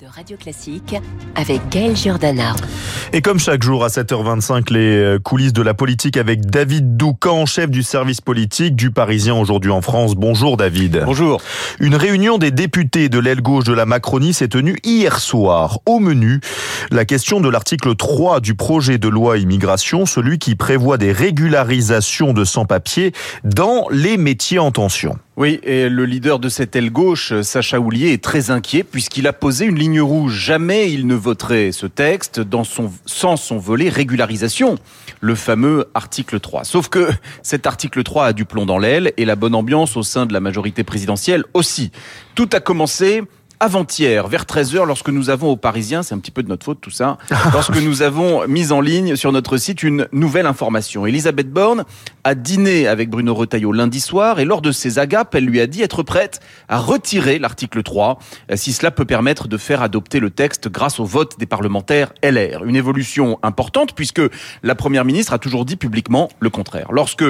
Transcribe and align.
de 0.00 0.06
Radio 0.06 0.36
Classique 0.36 0.94
avec 1.34 1.60
Gaël 1.70 1.96
Giordana. 1.96 2.54
Et 3.12 3.20
comme 3.20 3.40
chaque 3.40 3.62
jour 3.62 3.84
à 3.84 3.88
7h25, 3.88 4.72
les 4.72 4.96
euh, 4.96 5.18
coulisses 5.18 5.52
de 5.52 5.62
la 5.62 5.74
politique 5.74 6.16
avec 6.16 6.46
David 6.46 6.96
Doucan, 6.96 7.46
chef 7.46 7.68
du 7.70 7.82
service 7.82 8.20
politique 8.20 8.76
du 8.76 8.90
Parisien 8.90 9.34
aujourd'hui 9.34 9.70
en 9.70 9.80
France. 9.80 10.14
Bonjour 10.14 10.56
David. 10.56 11.02
Bonjour. 11.04 11.40
Une 11.80 11.96
réunion 11.96 12.38
des 12.38 12.50
députés 12.50 13.08
de 13.08 13.18
l'aile 13.18 13.40
gauche 13.40 13.64
de 13.64 13.72
la 13.72 13.86
Macronie 13.86 14.34
s'est 14.34 14.48
tenue 14.48 14.76
hier 14.84 15.18
soir. 15.18 15.80
Au 15.86 15.98
menu, 15.98 16.40
la 16.90 17.04
question 17.04 17.40
de 17.40 17.48
l'article 17.48 17.96
3 17.96 18.40
du 18.40 18.54
projet 18.54 18.98
de 18.98 19.08
loi 19.08 19.38
immigration, 19.38 20.06
celui 20.06 20.38
qui 20.38 20.54
prévoit 20.54 20.98
des 20.98 21.12
régularisations 21.12 22.32
de 22.34 22.44
sans-papiers 22.44 23.12
dans 23.42 23.86
les 23.90 24.16
métiers 24.16 24.58
en 24.58 24.70
tension. 24.70 25.18
Oui, 25.38 25.60
et 25.62 25.88
le 25.88 26.04
leader 26.04 26.40
de 26.40 26.48
cette 26.48 26.74
aile 26.74 26.90
gauche, 26.90 27.32
Sacha 27.42 27.78
Houlier, 27.78 28.12
est 28.12 28.20
très 28.20 28.50
inquiet 28.50 28.82
puisqu'il 28.82 29.28
a 29.28 29.32
posé 29.32 29.66
une 29.66 29.78
ligne 29.78 29.87
Jamais 30.28 30.92
il 30.92 31.06
ne 31.06 31.14
voterait 31.14 31.72
ce 31.72 31.86
texte 31.86 32.40
dans 32.40 32.64
son, 32.64 32.90
sans 33.06 33.36
son 33.36 33.58
volet 33.58 33.88
régularisation, 33.88 34.76
le 35.20 35.34
fameux 35.34 35.86
article 35.94 36.40
3. 36.40 36.64
Sauf 36.64 36.88
que 36.88 37.08
cet 37.42 37.66
article 37.66 38.02
3 38.02 38.26
a 38.26 38.32
du 38.32 38.44
plomb 38.44 38.66
dans 38.66 38.78
l'aile 38.78 39.12
et 39.16 39.24
la 39.24 39.36
bonne 39.36 39.54
ambiance 39.54 39.96
au 39.96 40.02
sein 40.02 40.26
de 40.26 40.32
la 40.32 40.40
majorité 40.40 40.84
présidentielle 40.84 41.44
aussi. 41.54 41.90
Tout 42.34 42.48
a 42.52 42.60
commencé 42.60 43.22
avant-hier, 43.60 44.28
vers 44.28 44.44
13h, 44.44 44.86
lorsque 44.86 45.08
nous 45.08 45.30
avons 45.30 45.50
aux 45.50 45.56
Parisiens, 45.56 46.02
c'est 46.02 46.14
un 46.14 46.18
petit 46.18 46.30
peu 46.30 46.42
de 46.42 46.48
notre 46.48 46.64
faute 46.64 46.80
tout 46.80 46.90
ça, 46.90 47.18
lorsque 47.52 47.76
nous 47.80 48.02
avons 48.02 48.46
mis 48.46 48.70
en 48.70 48.80
ligne 48.80 49.16
sur 49.16 49.32
notre 49.32 49.56
site 49.56 49.82
une 49.82 50.06
nouvelle 50.12 50.46
information. 50.46 51.06
Elisabeth 51.06 51.50
Borne 51.50 51.84
a 52.24 52.34
dîné 52.34 52.86
avec 52.86 53.10
Bruno 53.10 53.34
Retailleau 53.34 53.72
lundi 53.72 54.00
soir 54.00 54.38
et 54.38 54.44
lors 54.44 54.62
de 54.62 54.70
ses 54.70 54.98
agapes, 54.98 55.34
elle 55.34 55.44
lui 55.44 55.60
a 55.60 55.66
dit 55.66 55.82
être 55.82 56.02
prête 56.02 56.40
à 56.68 56.78
retirer 56.78 57.38
l'article 57.38 57.82
3 57.82 58.18
si 58.54 58.72
cela 58.72 58.90
peut 58.90 59.04
permettre 59.04 59.48
de 59.48 59.56
faire 59.56 59.82
adopter 59.82 60.20
le 60.20 60.30
texte 60.30 60.68
grâce 60.68 61.00
au 61.00 61.04
vote 61.04 61.38
des 61.38 61.46
parlementaires 61.46 62.12
LR. 62.22 62.64
Une 62.64 62.76
évolution 62.76 63.38
importante 63.42 63.94
puisque 63.94 64.22
la 64.62 64.74
première 64.74 65.04
ministre 65.04 65.32
a 65.32 65.38
toujours 65.38 65.64
dit 65.64 65.76
publiquement 65.76 66.28
le 66.38 66.50
contraire. 66.50 66.92
Lorsque 66.92 67.24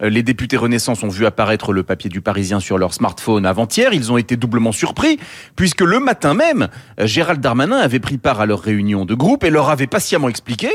les 0.00 0.22
députés 0.22 0.56
Renaissance 0.56 1.02
ont 1.02 1.08
vu 1.08 1.26
apparaître 1.26 1.72
le 1.72 1.82
papier 1.82 2.08
du 2.08 2.20
Parisien 2.20 2.60
sur 2.60 2.78
leur 2.78 2.94
smartphone 2.94 3.44
avant-hier, 3.44 3.92
ils 3.92 4.12
ont 4.12 4.16
été 4.16 4.36
doublement 4.36 4.72
surpris 4.72 5.18
puisque 5.56 5.73
que 5.74 5.84
le 5.84 6.00
matin 6.00 6.34
même, 6.34 6.68
Gérald 6.98 7.40
Darmanin 7.40 7.78
avait 7.78 8.00
pris 8.00 8.18
part 8.18 8.40
à 8.40 8.46
leur 8.46 8.60
réunion 8.60 9.04
de 9.04 9.14
groupe 9.14 9.44
et 9.44 9.50
leur 9.50 9.68
avait 9.70 9.86
patiemment 9.86 10.28
expliqué 10.28 10.70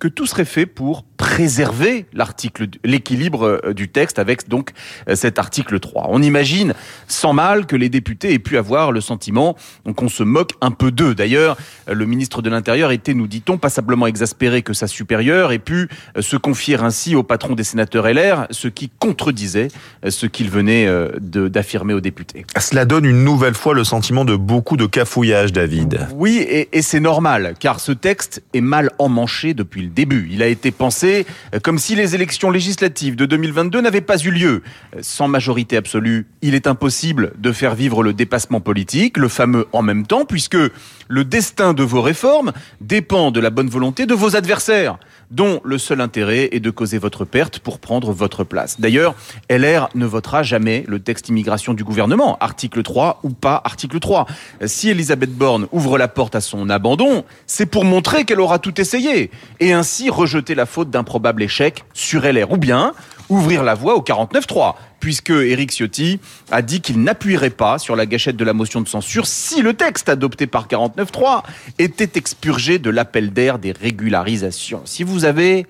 que 0.00 0.08
tout 0.08 0.26
serait 0.26 0.44
fait 0.44 0.66
pour 0.66 1.04
préserver 1.20 2.06
l'article, 2.14 2.66
l'équilibre 2.82 3.60
euh, 3.62 3.74
du 3.74 3.88
texte 3.88 4.18
avec 4.18 4.48
donc 4.48 4.70
euh, 5.06 5.14
cet 5.14 5.38
article 5.38 5.78
3. 5.78 6.06
On 6.08 6.22
imagine 6.22 6.72
sans 7.08 7.34
mal 7.34 7.66
que 7.66 7.76
les 7.76 7.90
députés 7.90 8.32
aient 8.32 8.38
pu 8.38 8.56
avoir 8.56 8.90
le 8.90 9.02
sentiment 9.02 9.54
qu'on 9.94 10.08
se 10.08 10.22
moque 10.22 10.52
un 10.62 10.70
peu 10.70 10.90
d'eux. 10.90 11.14
D'ailleurs, 11.14 11.58
euh, 11.88 11.94
le 11.94 12.06
ministre 12.06 12.40
de 12.40 12.48
l'Intérieur 12.48 12.90
était, 12.90 13.12
nous 13.12 13.26
dit-on, 13.26 13.58
passablement 13.58 14.06
exaspéré 14.06 14.62
que 14.62 14.72
sa 14.72 14.86
supérieure 14.86 15.52
ait 15.52 15.58
pu 15.58 15.88
se 16.18 16.38
confier 16.38 16.76
ainsi 16.76 17.14
au 17.14 17.22
patron 17.22 17.54
des 17.54 17.64
sénateurs 17.64 18.08
LR, 18.08 18.46
ce 18.50 18.68
qui 18.68 18.90
contredisait 18.98 19.68
ce 20.08 20.24
qu'il 20.24 20.48
venait 20.48 20.88
d'affirmer 21.20 21.92
aux 21.92 22.00
députés. 22.00 22.46
Cela 22.58 22.86
donne 22.86 23.04
une 23.04 23.24
nouvelle 23.24 23.54
fois 23.54 23.74
le 23.74 23.84
sentiment 23.84 24.24
de 24.24 24.36
beaucoup 24.36 24.78
de 24.78 24.86
cafouillage, 24.86 25.52
David. 25.52 26.08
Oui, 26.14 26.38
et, 26.38 26.68
et 26.72 26.82
c'est 26.82 27.00
normal, 27.00 27.54
car 27.58 27.80
ce 27.80 27.92
texte 27.92 28.42
est 28.54 28.62
mal 28.62 28.90
emmanché 28.98 29.52
depuis 29.52 29.82
le 29.82 29.89
début. 29.90 30.28
Il 30.30 30.42
a 30.42 30.46
été 30.46 30.70
pensé 30.70 31.26
euh, 31.54 31.60
comme 31.60 31.78
si 31.78 31.94
les 31.94 32.14
élections 32.14 32.50
législatives 32.50 33.16
de 33.16 33.26
2022 33.26 33.80
n'avaient 33.80 34.00
pas 34.00 34.18
eu 34.18 34.30
lieu. 34.30 34.62
Euh, 34.94 35.00
sans 35.02 35.28
majorité 35.28 35.76
absolue, 35.76 36.26
il 36.42 36.54
est 36.54 36.66
impossible 36.66 37.32
de 37.38 37.52
faire 37.52 37.74
vivre 37.74 38.02
le 38.02 38.12
dépassement 38.12 38.60
politique, 38.60 39.16
le 39.16 39.28
fameux 39.28 39.66
en 39.72 39.82
même 39.82 40.06
temps, 40.06 40.24
puisque 40.24 40.58
le 41.08 41.24
destin 41.24 41.74
de 41.74 41.82
vos 41.82 42.02
réformes 42.02 42.52
dépend 42.80 43.30
de 43.30 43.40
la 43.40 43.50
bonne 43.50 43.68
volonté 43.68 44.06
de 44.06 44.14
vos 44.14 44.36
adversaires 44.36 44.98
dont 45.30 45.60
le 45.64 45.78
seul 45.78 46.00
intérêt 46.00 46.48
est 46.52 46.60
de 46.60 46.70
causer 46.70 46.98
votre 46.98 47.24
perte 47.24 47.60
pour 47.60 47.78
prendre 47.78 48.12
votre 48.12 48.44
place. 48.44 48.80
D'ailleurs, 48.80 49.14
LR 49.48 49.88
ne 49.94 50.04
votera 50.06 50.42
jamais 50.42 50.84
le 50.88 50.98
texte 50.98 51.28
immigration 51.28 51.74
du 51.74 51.84
gouvernement, 51.84 52.36
article 52.40 52.82
3 52.82 53.20
ou 53.22 53.30
pas 53.30 53.60
article 53.64 54.00
3. 54.00 54.26
Si 54.66 54.90
Elisabeth 54.90 55.30
Borne 55.30 55.68
ouvre 55.72 55.98
la 55.98 56.08
porte 56.08 56.34
à 56.34 56.40
son 56.40 56.68
abandon, 56.68 57.24
c'est 57.46 57.66
pour 57.66 57.84
montrer 57.84 58.24
qu'elle 58.24 58.40
aura 58.40 58.58
tout 58.58 58.80
essayé 58.80 59.30
et 59.60 59.72
ainsi 59.80 60.10
rejeter 60.10 60.54
la 60.54 60.66
faute 60.66 60.90
d'un 60.90 61.04
probable 61.04 61.42
échec 61.42 61.84
sur 61.94 62.20
LR 62.20 62.52
ou 62.52 62.58
bien 62.58 62.92
ouvrir 63.30 63.62
la 63.62 63.74
voie 63.74 63.94
au 63.94 64.02
49-3 64.02 64.74
puisque 65.00 65.30
Éric 65.30 65.70
Ciotti 65.72 66.20
a 66.50 66.60
dit 66.60 66.82
qu'il 66.82 67.02
n'appuierait 67.02 67.48
pas 67.48 67.78
sur 67.78 67.96
la 67.96 68.04
gâchette 68.04 68.36
de 68.36 68.44
la 68.44 68.52
motion 68.52 68.82
de 68.82 68.88
censure 68.88 69.26
si 69.26 69.62
le 69.62 69.72
texte 69.72 70.10
adopté 70.10 70.46
par 70.46 70.68
49.3 70.68 71.44
était 71.78 72.18
expurgé 72.18 72.78
de 72.78 72.90
l'appel 72.90 73.32
d'air 73.32 73.58
des 73.58 73.72
régularisations. 73.72 74.82
Si 74.84 75.02
vous 75.02 75.24
avez 75.24 75.66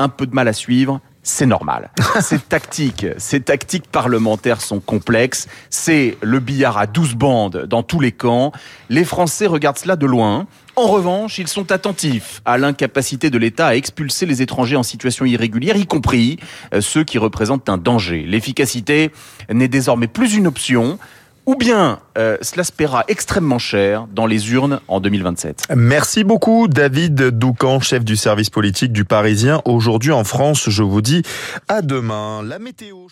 un 0.00 0.08
peu 0.08 0.26
de 0.26 0.34
mal 0.34 0.48
à 0.48 0.52
suivre, 0.52 1.00
c'est 1.22 1.46
normal. 1.46 1.90
ces 2.20 2.38
tactiques, 2.38 3.06
ces 3.18 3.40
tactiques 3.40 3.86
parlementaires 3.86 4.60
sont 4.60 4.80
complexes. 4.80 5.48
C'est 5.70 6.18
le 6.20 6.40
billard 6.40 6.78
à 6.78 6.86
12 6.86 7.14
bandes 7.14 7.66
dans 7.66 7.82
tous 7.82 8.00
les 8.00 8.12
camps. 8.12 8.52
Les 8.88 9.04
Français 9.04 9.46
regardent 9.46 9.78
cela 9.78 9.96
de 9.96 10.06
loin. 10.06 10.46
En 10.74 10.86
revanche, 10.86 11.38
ils 11.38 11.48
sont 11.48 11.70
attentifs 11.70 12.40
à 12.44 12.58
l'incapacité 12.58 13.30
de 13.30 13.38
l'État 13.38 13.68
à 13.68 13.74
expulser 13.74 14.26
les 14.26 14.42
étrangers 14.42 14.76
en 14.76 14.82
situation 14.82 15.24
irrégulière, 15.26 15.76
y 15.76 15.86
compris 15.86 16.38
euh, 16.72 16.80
ceux 16.80 17.04
qui 17.04 17.18
représentent 17.18 17.68
un 17.68 17.76
danger. 17.76 18.24
L'efficacité 18.26 19.10
n'est 19.52 19.68
désormais 19.68 20.08
plus 20.08 20.34
une 20.34 20.46
option 20.46 20.98
ou 21.46 21.54
bien 21.54 21.98
euh, 22.18 22.36
cela 22.42 22.64
se 22.64 22.72
paiera 22.72 23.04
extrêmement 23.08 23.58
cher 23.58 24.06
dans 24.12 24.26
les 24.26 24.52
urnes 24.52 24.80
en 24.88 25.00
2027. 25.00 25.64
Merci 25.76 26.24
beaucoup 26.24 26.68
David 26.68 27.14
Doucan, 27.30 27.80
chef 27.80 28.04
du 28.04 28.16
service 28.16 28.50
politique 28.50 28.92
du 28.92 29.04
Parisien. 29.04 29.60
Aujourd'hui 29.64 30.12
en 30.12 30.24
France, 30.24 30.68
je 30.68 30.82
vous 30.82 31.02
dis 31.02 31.22
à 31.68 31.82
demain. 31.82 32.42
La 32.42 32.58
météo. 32.58 33.06